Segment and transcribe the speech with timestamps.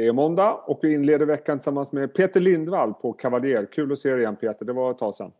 [0.00, 3.66] Det är måndag och vi inleder veckan tillsammans med Peter Lindvall på Cavalier.
[3.72, 5.32] Kul att se dig igen Peter, det var ett tag sedan.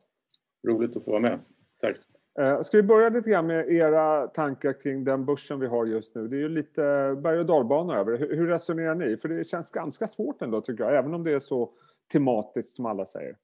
[0.68, 1.38] Roligt att få vara med.
[1.80, 1.96] Tack.
[2.40, 6.14] Eh, ska vi börja lite grann med era tankar kring den börsen vi har just
[6.14, 6.28] nu?
[6.28, 6.80] Det är ju lite
[7.22, 9.16] berg och dalbana över Hur resonerar ni?
[9.16, 11.70] För det känns ganska svårt ändå tycker jag, även om det är så
[12.12, 13.36] tematiskt som alla säger.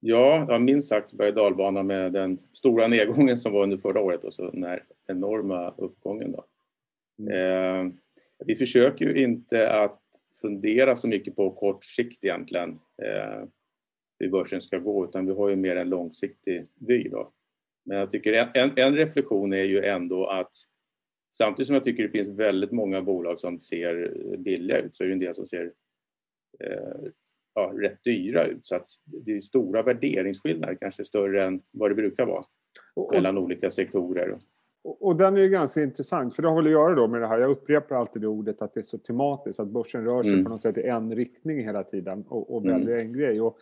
[0.00, 4.00] Ja, ja minst sagt berg och dalbana med den stora nedgången som var under förra
[4.00, 6.32] året och så den här enorma uppgången.
[6.32, 6.44] Då.
[7.18, 7.86] Mm.
[7.86, 7.92] Eh,
[8.46, 10.00] vi försöker ju inte att
[10.42, 12.70] fundera så mycket på kort sikt egentligen
[13.02, 13.44] eh,
[14.18, 17.08] hur börsen ska gå utan vi har ju mer en långsiktig vy.
[17.08, 17.32] Då.
[17.84, 20.52] Men jag tycker en, en reflektion är ju ändå att
[21.30, 25.08] samtidigt som jag tycker det finns väldigt många bolag som ser billiga ut så är
[25.08, 25.72] det en del som ser
[26.64, 27.10] eh,
[27.54, 28.66] ja, rätt dyra ut.
[28.66, 28.86] Så att
[29.24, 32.44] det är stora värderingsskillnader, kanske större än vad det brukar vara
[33.12, 34.38] mellan olika sektorer.
[34.88, 37.26] Och den är ju ganska intressant, för det har väl att göra då med det
[37.26, 40.32] här, jag upprepar alltid det ordet att det är så tematiskt, att börsen rör sig
[40.32, 40.44] mm.
[40.44, 43.06] på något sätt i en riktning hela tiden och, och väljer mm.
[43.06, 43.40] en grej.
[43.40, 43.58] Och,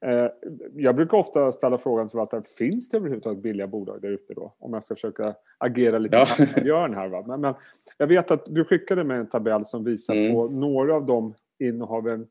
[0.00, 0.30] eh,
[0.74, 4.54] jag brukar ofta ställa frågan till förvaltaren, finns det överhuvudtaget billiga bolag där ute då?
[4.58, 6.26] Om jag ska försöka agera lite ja.
[6.62, 7.08] Björn här.
[7.08, 7.24] Va?
[7.26, 7.54] Men, men,
[7.98, 10.32] jag vet att du skickade med en tabell som visar mm.
[10.32, 12.26] på några av de innehaven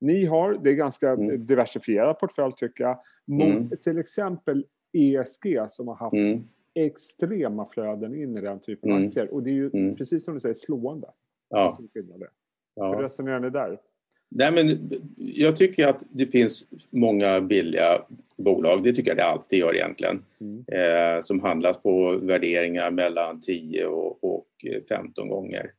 [0.00, 0.58] ni har.
[0.62, 1.46] Det är ganska mm.
[1.46, 2.98] diversifierad portfölj tycker jag.
[3.26, 3.70] Mot mm.
[3.82, 9.08] till exempel ESG som har haft mm extrema flöden in i den typen av mm.
[9.08, 9.34] aktier.
[9.34, 9.96] Och det är ju mm.
[9.96, 11.08] precis som du säger slående.
[11.48, 11.78] Ja.
[12.74, 12.94] Ja.
[12.94, 13.78] Hur resonerar ni där?
[14.30, 18.02] Nej, men jag tycker att det finns många billiga
[18.36, 20.64] bolag, det tycker jag det alltid gör egentligen, mm.
[20.72, 24.46] eh, som handlas på värderingar mellan 10 och, och
[24.88, 25.72] 15 gånger.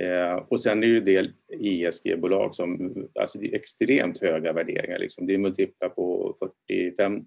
[0.00, 4.98] Eh, och sen är det ju del ESG-bolag som, alltså det är extremt höga värderingar,
[4.98, 5.26] liksom.
[5.26, 6.36] det är multiplar på
[6.70, 7.24] 40-50.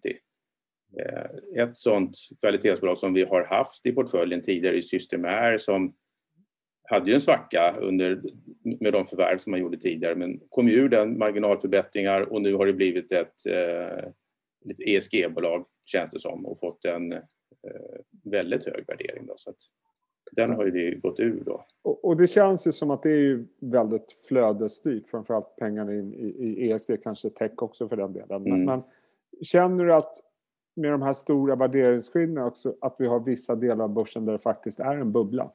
[1.00, 5.94] Eh, ett sådant kvalitetsbolag som vi har haft i portföljen tidigare är Systemair som
[6.90, 8.22] hade ju en svacka under,
[8.80, 12.66] med de förvärv som man gjorde tidigare men kom ur den, marginalförbättringar och nu har
[12.66, 14.08] det blivit ett, eh,
[14.70, 17.19] ett ESG-bolag känns det som och fått en eh,
[18.24, 19.25] väldigt hög värdering.
[19.25, 19.58] Då, så att
[20.31, 21.66] den har ju vi gått ur då.
[21.81, 26.14] Och, och, det känns ju som att det är ju väldigt flödesstyrt, framförallt pengarna in
[26.14, 28.44] i, i ESG, kanske tech också för den delen.
[28.44, 28.66] Men, mm.
[28.66, 28.84] men
[29.42, 30.16] känner du att
[30.75, 34.40] med de här stora värderingsskillnaderna också att vi har vissa delar av börsen där det
[34.40, 35.52] faktiskt är en bubbla?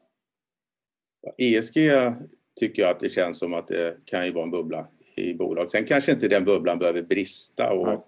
[1.39, 1.77] ESG
[2.61, 5.71] tycker jag att det känns som att det kan ju vara en bubbla i bolag.
[5.71, 7.99] Sen kanske inte den bubblan behöver brista och Nej.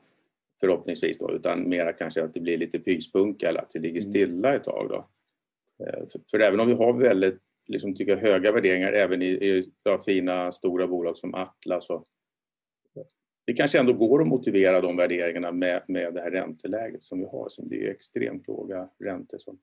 [0.61, 4.13] förhoppningsvis då, utan mera kanske att det blir lite pyspunka eller att det ligger mm.
[4.13, 4.89] stilla ett tag.
[4.89, 5.09] Då.
[5.87, 9.27] Eh, för, för även om vi har väldigt liksom, tycker jag, höga värderingar även i,
[9.27, 9.73] i
[10.07, 12.05] fina stora bolag som Atlas och
[13.45, 17.25] det kanske ändå går att motivera de värderingarna med, med det här ränteläget som vi
[17.25, 17.49] har.
[17.49, 19.39] Som det är extremt låga räntor.
[19.39, 19.59] Som...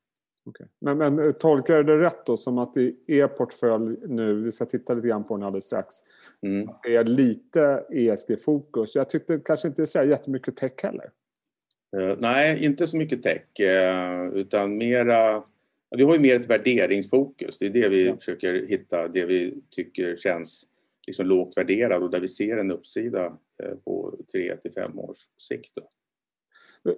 [0.46, 0.68] Okay.
[0.82, 4.52] Men, men eh, tolkar jag det rätt då som att i er portfölj nu, vi
[4.52, 5.96] ska titta lite grann på den alldeles strax,
[6.42, 6.70] mm.
[6.84, 8.96] det är lite ESG-fokus.
[8.96, 11.12] Jag tyckte kanske inte så jättemycket tech heller.
[11.98, 15.44] Uh, nej, inte så mycket tech uh, utan mera
[15.98, 17.58] vi har ju mer ett värderingsfokus.
[17.58, 18.16] Det är det vi ja.
[18.16, 20.66] försöker hitta, det vi tycker känns
[21.10, 23.26] liksom lågt värderad och där vi ser en uppsida
[23.64, 25.76] eh, på tre till fem års sikt.
[25.76, 25.82] Då.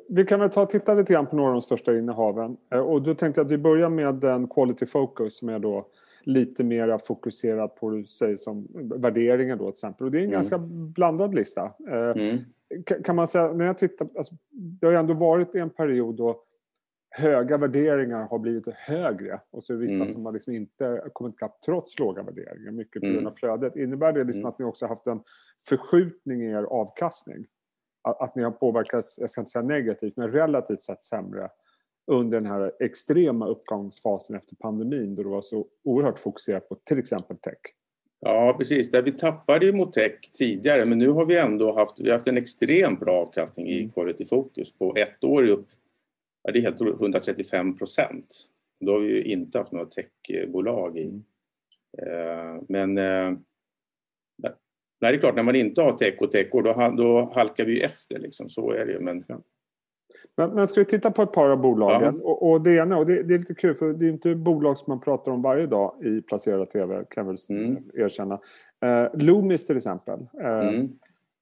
[0.10, 2.58] Vi kan väl ta och titta lite grann på några av de största innehaven.
[2.74, 5.88] Eh, och då tänkte jag att vi börjar med den Quality Focus som är då
[6.24, 10.06] lite mer fokuserad på säg, som värderingar då till exempel.
[10.06, 10.34] Och det är en mm.
[10.34, 11.72] ganska blandad lista.
[11.90, 12.38] Eh, mm.
[13.04, 16.44] Kan man säga, när jag tittar, alltså, det har ju ändå varit en period då
[17.12, 20.08] höga värderingar har blivit högre och så är det vissa mm.
[20.08, 23.36] som har liksom inte kommit ikapp trots låga värderingar, mycket på grund av mm.
[23.36, 23.76] flödet.
[23.76, 24.50] Innebär det liksom mm.
[24.50, 25.20] att ni också haft en
[25.70, 27.46] förskjutning i er avkastning?
[28.04, 31.50] Att, att ni har påverkats, jag ska inte säga negativt, men relativt sett sämre
[32.08, 37.00] under den här extrema uppgångsfasen efter pandemin då det var så oerhört fokuserat på till
[37.00, 37.60] exempel tech?
[38.20, 38.92] Ja, precis.
[38.92, 42.28] Där vi tappade ju mot tech tidigare men nu har vi ändå haft, vi haft
[42.28, 43.92] en extremt bra avkastning i mm.
[43.92, 44.74] Quality Focus.
[44.74, 45.68] På ett år upp
[46.44, 48.36] Ja, det är helt 135 procent.
[48.80, 51.24] Då har vi ju inte haft några techbolag i.
[51.98, 52.56] Mm.
[52.58, 53.40] Eh, men eh,
[55.02, 57.82] Nej, det är klart, när man inte har tech och techor då, då halkar vi
[57.82, 58.20] efter.
[58.20, 58.50] Liksom.
[58.50, 59.00] Så är det ju.
[59.00, 59.24] Men...
[59.28, 59.42] Ja.
[60.36, 62.20] Men, men ska vi titta på ett par av bolagen?
[62.24, 62.30] Ja.
[62.30, 64.78] Och, och, det ena, och det, det, är lite kul för det är inte bolag
[64.78, 67.84] som man pratar om varje dag i placerad TV kan jag väl mm.
[67.94, 68.40] erkänna.
[68.82, 70.20] Eh, Loomis till exempel.
[70.42, 70.90] Eh, mm.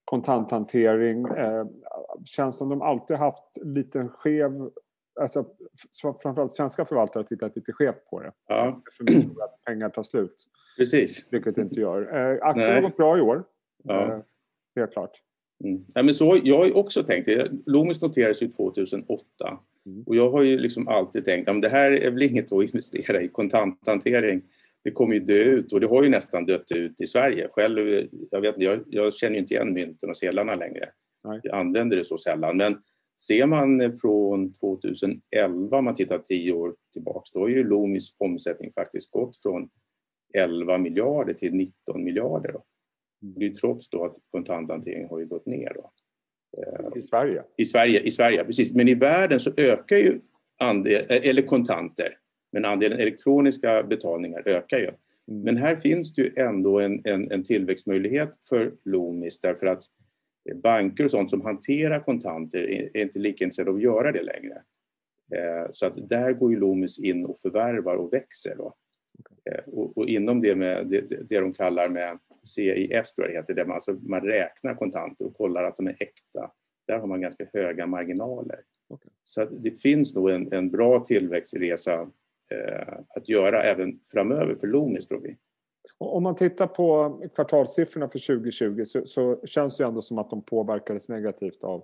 [0.05, 1.25] Kontanthantering.
[1.25, 1.65] Eh,
[2.25, 4.69] känns som de alltid haft lite skev
[5.19, 5.45] alltså,
[6.21, 8.31] framförallt svenska förvaltare har tittat lite skevt på det.
[8.47, 8.81] Ja.
[8.87, 10.45] Eftersom vi tror att pengar tar slut.
[10.77, 11.27] Precis.
[11.31, 12.01] Vilket det inte gör.
[12.01, 13.43] Eh, aktien har gått bra i år.
[13.83, 14.13] Ja.
[14.13, 14.19] Eh,
[14.75, 15.11] helt klart.
[15.63, 15.85] Mm.
[15.95, 17.51] Ja, men så, jag har också tänkt det.
[17.65, 19.23] Loomis noterades ju 2008.
[19.85, 20.03] Mm.
[20.03, 23.21] Och jag har ju liksom alltid tänkt att det här är väl inget att investera
[23.21, 24.41] i kontanthantering.
[24.83, 27.47] det kommer ju dö ut och det har ju nästan dött ut i Sverige.
[27.51, 30.89] Själv, jag, vet, jag, jag känner inte igen mynten och sedlarna längre.
[31.23, 31.39] Nej.
[31.43, 32.57] Jag använder det så sällan.
[32.57, 32.77] Men
[33.27, 38.71] ser man från 2011, om man tittar tio år tillbaks, då har ju Loomis omsättning
[38.71, 39.69] faktiskt gått från
[40.33, 42.51] 11 miljarder till 19 miljarder.
[42.51, 42.63] Då.
[43.23, 43.39] Mm.
[43.39, 45.73] Det är trots då att kontanthanteringen har ju gått ner.
[45.75, 45.91] Då.
[46.95, 47.43] I Sverige?
[47.57, 48.73] I Sverige, i Sverige, precis.
[48.73, 50.19] Men i världen så ökar ju
[50.59, 52.17] andel, eller kontanter,
[52.51, 54.89] men andelen elektroniska betalningar ökar ju.
[55.31, 55.43] Mm.
[55.43, 59.83] Men här finns det ju ändå en, en, en tillväxtmöjlighet för Loomis därför att
[60.63, 62.59] banker och sånt som hanterar kontanter
[62.95, 64.61] är inte lika intresserade av att göra det längre.
[65.35, 68.55] Eh, så att där går ju Loomis in och förvärvar och växer.
[68.55, 68.75] Då.
[69.51, 73.37] Eh, och, och inom det, med, det, det de kallar med CIS, tror jag det
[73.37, 76.51] heter, där man, alltså, man räknar kontanter och kollar att de är äkta.
[76.87, 78.59] Där har man ganska höga marginaler.
[78.87, 79.11] Okay.
[79.23, 82.01] Så det finns nog en, en bra tillväxtresa
[82.51, 85.37] eh, att göra även framöver för Loomis, tror vi.
[85.97, 90.41] Om man tittar på kvartalssiffrorna för 2020 så, så, känns det ändå som att de
[90.41, 91.83] påverkades negativt av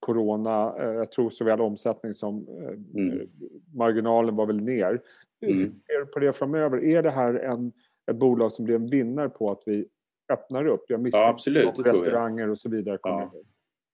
[0.00, 0.74] corona.
[0.78, 3.28] Eh, jag tror såväl omsättning som eh, mm.
[3.74, 5.00] marginalen var väl ner.
[5.46, 5.58] Mm.
[5.58, 6.84] Hur ser du på det framöver?
[6.84, 7.72] Är det här en,
[8.10, 9.86] ett bolag som blir en vinnare på att vi
[10.32, 10.84] öppnar upp?
[10.88, 13.32] Jag ja, absolut, att restauranger och så vidare kommer ja.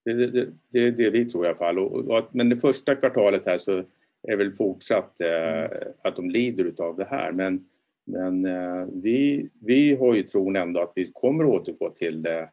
[0.05, 1.79] Det, det, det, är det vi tror i alla fall.
[1.79, 3.83] Och, och, men det första kvartalet här så
[4.23, 5.71] är väl fortsatt eh, mm.
[6.05, 7.33] att de lider utav det här.
[7.33, 7.65] Men,
[8.09, 12.51] men eh, vi, vi har ju tron ändå att vi kommer att återgå till det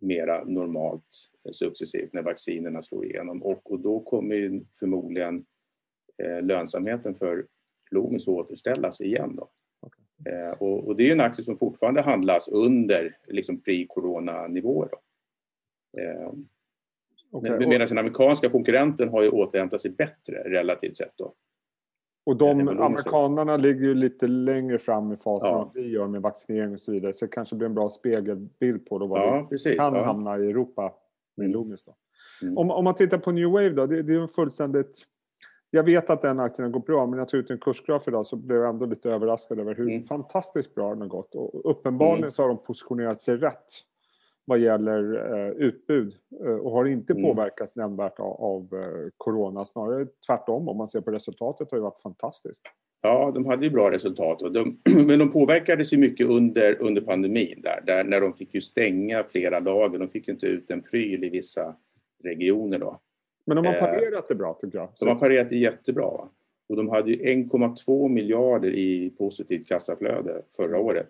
[0.00, 1.04] mera normalt
[1.44, 5.44] eh, successivt när vaccinerna slår igenom och, och då kommer förmodligen
[6.22, 7.46] eh, lönsamheten för
[7.90, 9.36] Loomis återställas igen.
[9.36, 9.50] Då.
[9.80, 10.52] Okay.
[10.58, 14.88] Och, och, det är en aktie som fortfarande handlas under liksom, pre-corona-nivåer.
[17.30, 17.50] Okay.
[17.50, 21.12] med, medan den amerikanska konkurrenten har ju återhämtat sig bättre relativt sett.
[21.16, 21.34] Då.
[22.26, 25.62] Och de amerikanerna ligger ju lite längre fram i fasen ja.
[25.62, 27.12] än vi gör med vaccinering och så vidare.
[27.12, 30.04] Så det kanske blir en bra spegelbild på då vad ja, vi kan ja.
[30.04, 30.92] hamna i Europa
[31.36, 31.52] med mm.
[31.52, 31.84] Loomis.
[31.84, 31.94] Då.
[32.42, 32.58] Mm.
[32.58, 35.06] Om, om man tittar på New Wave då, det, det är en fullständigt
[35.70, 38.36] jag vet att den aktien gått bra, men jag tog ut en kursgraf idag så
[38.36, 40.02] blev jag ändå lite överraskad över hur mm.
[40.02, 41.34] fantastiskt bra den har gått.
[41.34, 42.30] Och uppenbarligen mm.
[42.30, 43.64] så har de positionerat sig rätt
[44.46, 46.14] vad gäller eh, utbud
[46.44, 47.24] eh, och har inte mm.
[47.24, 49.64] påverkats nämnvärt av, av eh, corona.
[49.64, 52.62] Snarare tvärtom, om man ser på resultatet har det varit fantastiskt.
[53.02, 54.42] Ja, de hade ju bra resultat.
[54.42, 58.54] Och de, men de påverkades ju mycket under, under pandemin där, där, när de fick
[58.54, 59.98] ju stänga flera lager.
[59.98, 61.76] De fick ju inte ut en pryl i vissa
[62.24, 63.00] regioner då.
[63.46, 64.88] Men de har parerat det bra tycker jag.
[65.00, 66.10] De har parerat det jättebra.
[66.68, 71.08] Och de hade ju 1,2 miljarder i positivt kassaflöde förra året.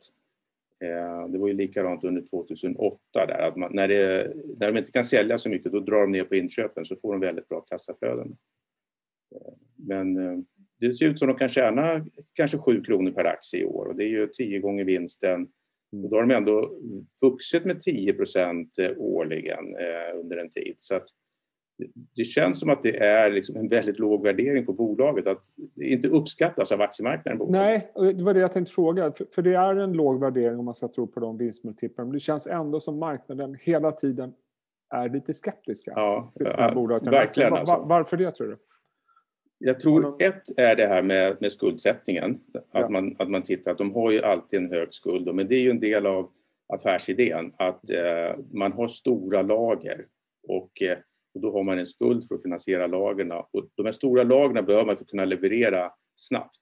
[0.81, 4.91] Eh, det var ju likadant under 2008 där, att man, när, det, när de inte
[4.91, 7.61] kan sälja så mycket då drar de ner på inköpen så får de väldigt bra
[7.61, 8.37] kassaflöden.
[9.35, 10.15] Eh, men
[10.81, 13.87] det ser ut som att de kan tjäna kanske 7 kronor per aktie i år
[13.87, 15.49] och det är ju 10 gånger vinsten.
[15.93, 16.05] Mm.
[16.05, 16.79] Och då har de ändå
[17.21, 19.77] vuxit med 10 procent årligen
[20.15, 20.75] under en tid.
[20.77, 21.09] Så att
[22.17, 25.43] det känns som att det är liksom en väldigt låg värdering på bolaget, att
[25.75, 27.47] det inte uppskattas av aktiemarknaden.
[27.51, 29.13] Nej, det var det jag tänkte fråga.
[29.35, 32.07] För det är en låg värdering om man ska tro på de vinstmultiplarna.
[32.07, 34.33] Men det känns ändå som marknaden hela tiden
[34.95, 35.93] är lite skeptiska.
[35.97, 37.51] Ja, ja verkligen.
[37.51, 37.85] Var, alltså.
[37.89, 38.59] varför det tror du?
[39.59, 42.41] Jag tror ett är det här med, med skuldsättningen.
[42.55, 42.89] Att, ja.
[42.89, 45.35] man, att man tittar att de har ju alltid en hög skuld.
[45.35, 46.31] Men det är ju en del av
[46.75, 50.07] affärsidén att eh, man har stora lager.
[50.49, 50.99] Och eh,
[51.37, 53.33] och då har man en skuld för att finansiera lagren.
[53.33, 56.61] Och de här stora lagren behöver man för att kunna leverera snabbt.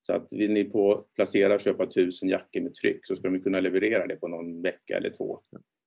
[0.00, 3.40] Så att vill ni på placera och köpa tusen jackor med tryck så ska de
[3.40, 5.40] kunna leverera det på någon vecka eller två.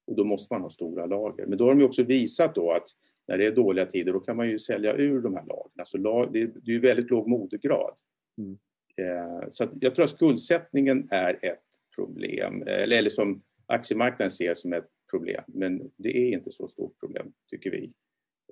[0.07, 1.45] Och då måste man ha stora lager.
[1.45, 2.87] Men då har de också visat då att
[3.27, 5.85] när det är dåliga tider då kan man ju sälja ur de här lagren.
[5.85, 7.93] Så det är ju väldigt låg modegrad.
[8.37, 8.57] Mm.
[8.97, 11.65] Eh, så jag tror att skuldsättningen är ett
[11.95, 15.43] problem, eller som aktiemarknaden ser som ett problem.
[15.47, 17.93] Men det är inte så stort problem, tycker vi.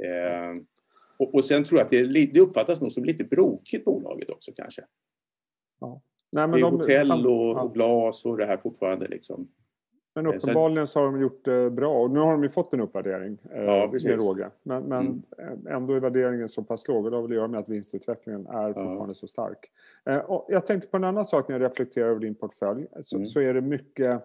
[0.03, 0.61] Eh,
[1.17, 4.51] och, och sen tror jag att det, det uppfattas nog som lite brokigt bolaget också
[4.55, 4.81] kanske.
[5.79, 6.01] Ja.
[6.31, 9.47] Nej, men det är de, hotell och, och, glas och det här fortfarande liksom.
[10.15, 12.73] Men eh, uppenbarligen så har de gjort det bra och nu har de ju fått
[12.73, 14.49] en uppvärdering eh, ja, med råge.
[14.63, 15.67] Men, men mm.
[15.67, 18.47] ändå är värderingen så pass låg och det har väl att göra med att vinstutvecklingen
[18.47, 19.13] är fortfarande ja.
[19.13, 19.71] så stark.
[20.05, 22.87] Eh, jag tänkte på en annan sak när jag reflekterar över din portfölj.
[23.01, 23.25] Så, mm.
[23.25, 24.23] så är det mycket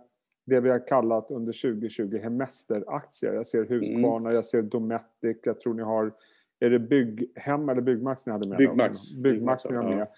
[0.50, 3.32] det vi har kallat under 2020 hemesteraktier.
[3.32, 4.34] Jag ser Husqvarna, mm.
[4.34, 6.12] jag ser Dometic, jag tror ni har...
[6.60, 8.58] Är det Bygghem eller Byggmax ni hade med?
[8.58, 9.14] Byggmax.
[9.14, 10.08] Byggmax ni har med.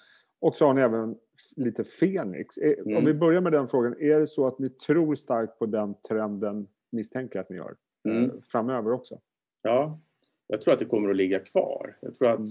[0.41, 1.17] Och så har ni även
[1.57, 2.59] lite Fenix.
[2.59, 2.97] Mm.
[2.97, 5.95] Om vi börjar med den frågan, är det så att ni tror starkt på den
[6.09, 7.75] trenden misstänker att ni gör
[8.09, 8.43] eh, mm.
[8.43, 9.21] framöver också?
[9.63, 10.01] Ja,
[10.47, 11.97] jag tror att det kommer att ligga kvar.
[12.01, 12.49] Jag tror att mm.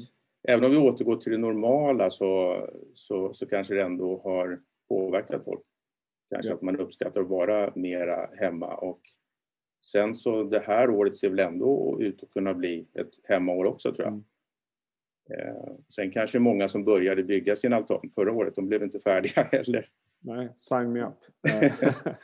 [0.47, 2.61] även om vi återgår till det normala så,
[2.93, 4.59] så, så kanske det ändå har
[4.89, 5.61] påverkat folk
[6.31, 6.55] Kanske ja.
[6.55, 9.01] att man uppskattar att vara mera hemma och
[9.83, 13.93] sen så det här året ser väl ändå ut att kunna bli ett hemmaår också
[13.93, 14.13] tror jag.
[14.13, 14.23] Mm.
[15.33, 19.41] Eh, sen kanske många som började bygga sin altan förra året, de blev inte färdiga
[19.51, 19.85] heller.
[20.19, 21.17] Nej, sign me up.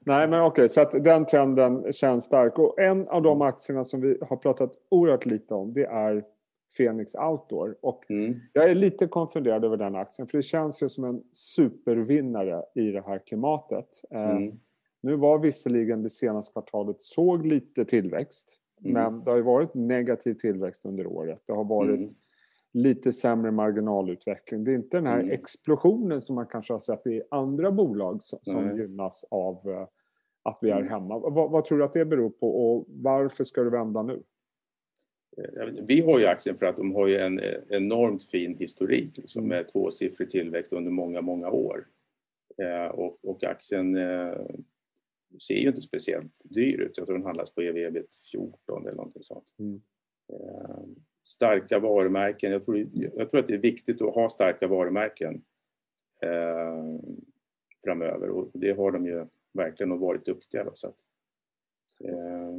[0.00, 2.58] Nej, men okej, okay, så att den trenden känns stark.
[2.58, 6.24] Och en av de aktierna som vi har pratat oerhört lite om, det är
[6.76, 7.76] Phoenix Outdoor.
[7.80, 8.40] Och mm.
[8.52, 12.90] jag är lite konfunderad över den aktien, för det känns ju som en supervinnare i
[12.90, 13.88] det här klimatet.
[14.10, 14.58] Eh, mm.
[15.00, 18.48] Nu var visserligen det senaste kvartalet såg lite tillväxt,
[18.80, 18.92] mm.
[18.92, 21.42] men det har ju varit negativ tillväxt under året.
[21.46, 22.10] Det har varit mm
[22.76, 24.64] lite sämre marginalutveckling.
[24.64, 25.32] Det är inte den här mm.
[25.32, 29.86] explosionen som man kanske har sett i andra bolag som, som gynnas av uh,
[30.42, 30.88] att vi är mm.
[30.88, 31.18] hemma.
[31.18, 34.22] Vad, vad, tror du att det beror på och varför ska det vända nu?
[35.88, 39.44] Vi har ju aktien för att de har ju en eh, enormt fin historik liksom,
[39.44, 39.48] mm.
[39.48, 41.86] med tvåsiffrig tillväxt under många, många år.
[42.62, 44.38] Eh, och, och, aktien eh,
[45.48, 46.98] ser ju inte speciellt dyr ut.
[46.98, 48.02] Jag tror den handlas på ev
[48.32, 49.46] 14 eller någonting sånt.
[49.58, 49.80] Mm.
[51.22, 52.52] Starka varumärken.
[52.52, 55.42] Jag tror, jag tror att det är viktigt att ha starka varumärken
[56.22, 56.84] eh,
[57.84, 60.64] framöver och det har de ju verkligen varit duktiga.
[60.64, 60.96] Då, så att,
[62.04, 62.54] eh,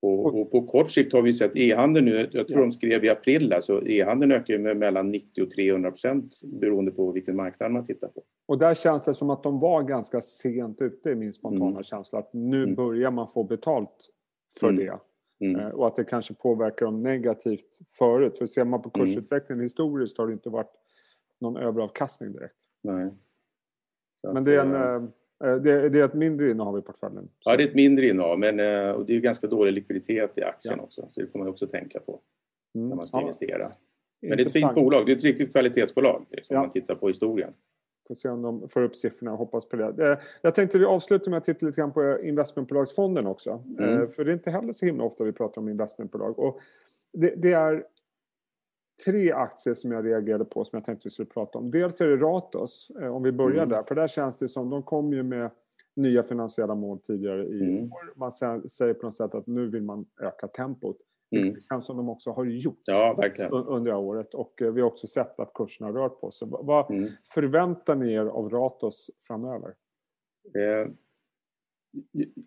[0.00, 3.08] och, och, på kort sikt har vi sett e-handeln nu, jag tror de skrev i
[3.08, 7.84] april, alltså e-handeln ökar med mellan 90 och 300 procent beroende på vilken marknad man
[7.84, 8.22] tittar på.
[8.46, 11.82] Och där känns det som att de var ganska sent ute i min spontana mm.
[11.82, 12.74] känsla, att nu mm.
[12.74, 14.10] börjar man få betalt
[14.60, 14.86] för mm.
[14.86, 14.98] det.
[15.46, 15.60] Mm.
[15.60, 18.38] Eh, och att det kanske påverkar dem negativt förut.
[18.38, 19.06] För ser man på mm.
[19.06, 20.72] kursutvecklingen historiskt har det inte varit
[21.40, 22.54] någon överavkastning direkt.
[22.82, 23.10] Nej.
[24.32, 27.28] men det är, en, äh, det, det, är ett mindre innehav i portföljen?
[27.44, 28.60] Ja, det är ett mindre innehav men
[28.94, 30.84] och det är ganska dålig likviditet i aktien ja.
[30.84, 31.06] också.
[31.08, 32.20] Så det får man också tänka på
[32.74, 32.88] mm.
[32.88, 33.20] när man ska ja.
[33.20, 33.72] investera.
[34.20, 35.06] Men det är ett fint bolag.
[35.06, 36.60] Det är ett riktigt kvalitetsbolag liksom, ja.
[36.60, 37.52] om man tittar på historien.
[38.08, 40.10] Får se om de får upp siffrorna, hoppas på det.
[40.12, 43.64] Eh, jag tänkte vi avslutar med att titta lite grann på investmentbolagsfonden också.
[43.78, 44.00] Mm.
[44.00, 46.38] Eh, för det är inte heller så himla ofta vi pratar om investmentbolag.
[46.38, 46.60] Och
[47.12, 47.84] det, det, är
[49.04, 51.70] tre aktier som jag reagerade på som jag tänkte vi skulle prata om.
[51.70, 53.68] Dels är det Ratos, eh, om vi börjar mm.
[53.68, 53.82] där.
[53.82, 55.50] För där känns det som, de kom ju med
[55.96, 57.92] nya finansiella mål tidigare i mm.
[57.92, 58.12] år.
[58.16, 58.32] Man
[58.68, 60.96] säger på något sätt att nu vill man öka tempot.
[61.36, 61.54] Mm.
[61.54, 63.16] Det känns som de också har gjort ja,
[63.50, 64.34] under året.
[64.34, 66.48] Och eh, vi har också sett att kursen har rört på sig.
[66.50, 67.10] Vad mm.
[67.34, 69.74] förväntar ni er av Ratos framöver?
[70.58, 70.90] Eh,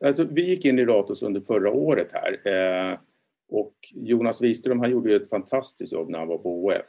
[0.06, 2.48] alltså, vi gick in i Ratos under förra året här.
[2.48, 3.00] Eh,
[3.52, 6.88] och Jonas Wiström han gjorde ett fantastiskt jobb när han var på OF.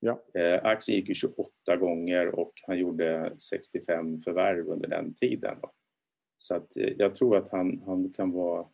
[0.00, 0.22] Ja.
[0.34, 5.56] Eh, aktien gick ju 28 gånger och han gjorde 65 förvärv under den tiden.
[5.62, 5.70] Då.
[6.36, 8.66] Så att, eh, jag tror att han, han kan vara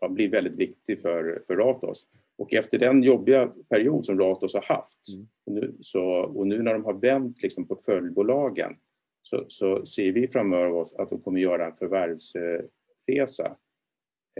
[0.00, 2.06] ja, blir väldigt viktig för, för Ratos.
[2.38, 5.28] Och efter den jobbiga period som Ratos har haft mm.
[5.46, 8.76] och, nu, så, och nu när de har vänt liksom portföljbolagen
[9.22, 13.56] så, så ser vi framöver oss att de kommer göra en förvärvsresa.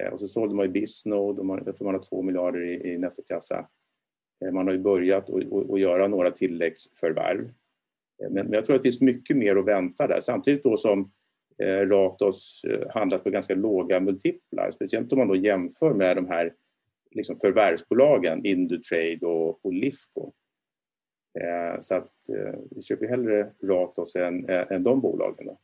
[0.00, 2.62] Eh, och så sålde man ju Bisnode och man, jag tror man har två miljarder
[2.62, 3.68] i, i nettokassa.
[4.44, 5.30] Eh, man har ju börjat
[5.70, 7.44] att göra några tilläggsförvärv.
[8.22, 10.76] Eh, men, men jag tror att det finns mycket mer att vänta där samtidigt då
[10.76, 11.10] som
[11.58, 16.26] Eh, Ratos handlat handlas på ganska låga multiplar, speciellt om man då jämför med de
[16.26, 16.54] här
[17.10, 20.32] liksom förvärvsbolagen Indutrade och, och Lifco.
[21.40, 22.12] Eh, så att
[22.70, 25.46] vi köper hellre Ratos än, än de bolagen.
[25.46, 25.58] Då.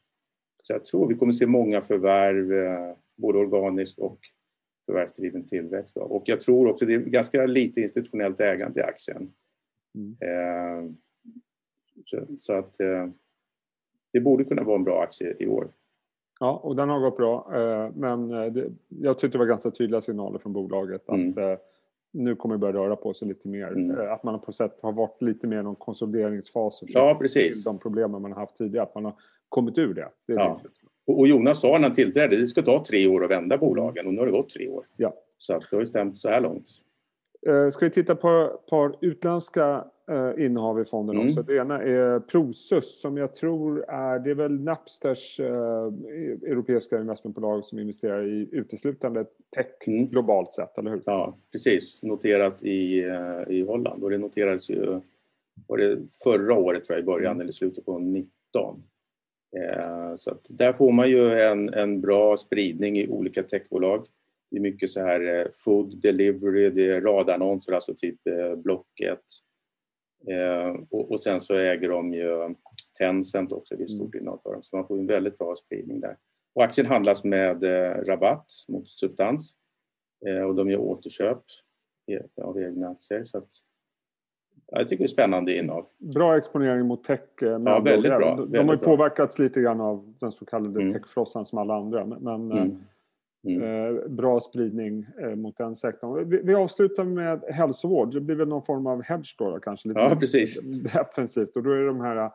[0.63, 2.53] Så jag tror vi kommer se många förvärv,
[3.23, 4.19] både organiskt och
[4.87, 5.97] förvärvsdriven tillväxt.
[5.97, 9.33] Och jag tror också det är ganska lite institutionellt ägande i aktien.
[9.95, 10.97] Mm.
[12.05, 12.77] Så, så, att
[14.13, 15.73] det borde kunna vara en bra aktie i år.
[16.43, 17.51] Ja, och den har gått bra.
[17.55, 21.39] Eh, men eh, jag tyckte det var ganska tydliga signaler från bolaget att mm.
[21.39, 21.59] Eh,
[22.13, 23.67] nu kommer det börja röra på sig lite mer.
[23.67, 24.13] Mm.
[24.13, 26.83] Att man på sätt har varit lite mer någon konsolideringsfas.
[26.87, 27.65] Ja, precis.
[27.65, 29.15] De problemen man har haft tidigare, att man har
[29.49, 30.09] kommit ur det.
[30.27, 30.61] det ja.
[31.07, 34.15] Och Jonas sa när han tillträdde, det ska ta tre år att vända bolagen och
[34.15, 34.85] nu har det gått tre år.
[34.97, 35.15] Ja.
[35.39, 36.69] Så att det har ju stämt så här långt.
[37.73, 41.29] Ska vi titta på ett par utländska eh, innehav i fonden mm.
[41.29, 41.43] också.
[41.43, 45.87] Det ena är Prosus som jag tror är, det är väl Napsters eh,
[46.51, 49.25] europeiska investmentbolag som investerar i uteslutande
[49.57, 50.07] tech mm.
[50.07, 51.03] globalt sett, eller hur?
[51.07, 52.03] Ja, precis.
[52.03, 55.01] Noterat i, eh, i Holland och det noterades ju
[55.67, 57.41] var det förra året tror jag, i början mm.
[57.41, 58.83] eller slutet på 19.
[59.57, 64.07] Eh, så där får man ju en, en bra spridning i olika techbolag.
[64.51, 69.21] Det är mycket så här eh, food delivery, det är radannonser, alltså typ eh, Blocket,
[70.91, 72.55] och, och, sen så äger de ju
[72.99, 74.23] Tencent också, det är ett stort mm.
[74.23, 74.63] innehav för dem.
[74.63, 76.17] Så man får en väldigt bra spridning där.
[76.55, 77.63] Och aktien handlas med
[78.09, 79.53] rabatt mot substans
[80.49, 81.43] och de gör återköp
[82.43, 83.25] av egna aktier.
[83.25, 83.49] Så att,
[84.67, 85.87] jag tycker det är spännande innehav.
[86.15, 87.21] Bra exponering mot tech.
[87.41, 88.37] Ja, väldigt bra.
[88.37, 90.93] De, de har ju påverkats lite grann av den så kallade mm.
[90.93, 92.07] techfrossan som alla andra.
[92.07, 92.77] Men mm.
[93.47, 93.63] Mm.
[93.63, 96.29] Eh, bra spridning eh, mot den sektorn.
[96.29, 98.15] Vi, vi, avslutar med hälsovård.
[98.15, 99.89] Det blir väl någon form av hedge då, då kanske?
[99.89, 100.61] Lite ja, precis.
[100.95, 101.57] Defensivt.
[101.57, 102.31] Och då är det de här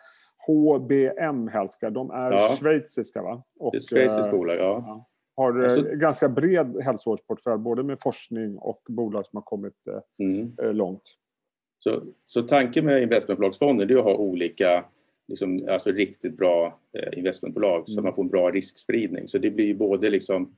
[0.47, 1.89] HBM Healthcare.
[1.89, 2.55] De är ja.
[2.59, 3.43] schweiziska va?
[3.59, 4.83] Och, det är schweiziskt bolag, ja.
[4.87, 5.07] ja
[5.37, 9.87] har alltså, ganska bred hälsovårdsportfölj både med forskning och bolag som har kommit
[10.19, 10.75] mm.
[10.75, 11.03] långt.
[11.77, 14.85] Så, så tanken med investmentbolagsfonder är att ha olika
[15.27, 17.87] liksom, alltså riktigt bra eh, investmentbolag mm.
[17.87, 19.27] så att man får en bra riskspridning.
[19.27, 20.55] Så det blir ju både liksom,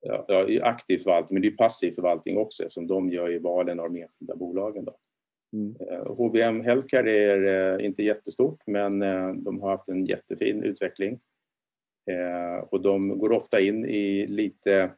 [0.00, 3.92] ja, aktiv förvaltning men det är passiv förvaltning också eftersom de gör ju valen av
[3.92, 4.84] de enskilda bolagen.
[4.84, 4.96] Då.
[5.52, 5.76] Mm.
[5.80, 11.20] Eh, HBM Healthcare är eh, inte jättestort men eh, de har haft en jättefin utveckling.
[12.10, 14.90] Eh, och de går ofta in i lite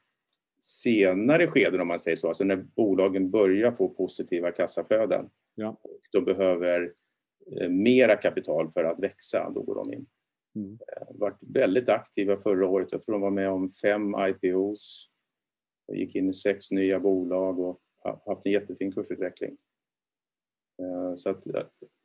[0.65, 5.31] senare skeden om man säger så, alltså när bolagen börjar få positiva kassaflöden.
[5.55, 5.77] Ja.
[5.83, 6.93] Och de behöver
[7.61, 10.07] eh, mera kapital för att växa, då går de in.
[10.57, 10.73] Mm.
[10.73, 12.93] Eh, varit väldigt aktiva förra året.
[12.93, 15.11] Jag tror de var med om fem IPOs.
[15.87, 17.81] Jag gick in i sex nya bolag och
[18.27, 19.57] haft en jättefin kursutveckling.
[20.83, 21.45] Eh, så att,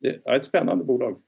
[0.00, 1.22] det är ett spännande bolag.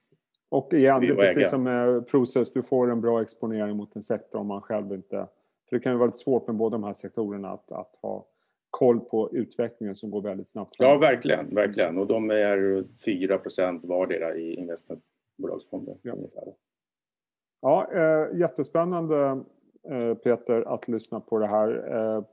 [0.48, 4.02] Och igen, det är precis som med Process, du får en bra exponering mot en
[4.02, 5.28] sektor om man själv inte...
[5.73, 8.26] För det kan ju vara lite svårt med båda de här sektorerna att, att ha
[8.71, 10.75] koll på utvecklingen som går väldigt snabbt.
[10.79, 11.55] Ja, verkligen.
[11.55, 11.99] verkligen.
[11.99, 13.41] Och de är 4
[13.83, 15.97] vardera i investmentbolagsfonder.
[16.02, 16.17] Ja,
[17.61, 19.43] ja eh, jättespännande
[19.88, 21.69] eh, Peter att lyssna på det här.
[21.69, 22.25] Eh,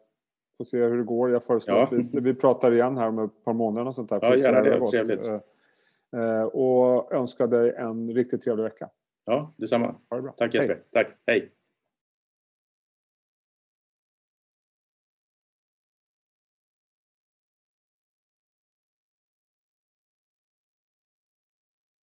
[0.58, 1.32] får se hur det går.
[1.32, 1.84] Jag föreslår ja.
[1.84, 4.20] att vi, vi pratar igen här om ett par månader och sånt där.
[4.22, 4.88] Ja, gärna det.
[4.88, 5.30] Trevligt.
[5.30, 5.40] Eh,
[6.14, 8.90] Eh, och önskar dig en riktigt trevlig vecka.
[9.26, 9.96] Ja, detsamma.
[10.38, 10.74] Tack Jesper.
[10.74, 10.84] Hej.
[10.92, 11.08] Tack.
[11.28, 11.52] Hej.